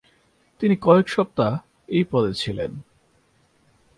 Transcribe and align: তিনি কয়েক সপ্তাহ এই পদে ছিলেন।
তিনি 0.61 0.75
কয়েক 0.81 1.07
সপ্তাহ 1.09 1.51
এই 1.89 2.03
পদে 2.11 2.33
ছিলেন। 2.33 2.71